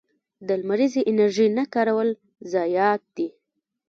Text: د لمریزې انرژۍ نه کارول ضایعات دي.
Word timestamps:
د 0.47 0.49
لمریزې 0.61 1.01
انرژۍ 1.09 1.47
نه 1.57 1.63
کارول 1.73 2.09
ضایعات 2.53 3.01
دي. 3.15 3.27